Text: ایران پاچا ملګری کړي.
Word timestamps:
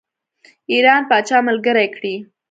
ایران 0.71 1.01
پاچا 1.09 1.37
ملګری 1.47 1.87
کړي. 1.95 2.15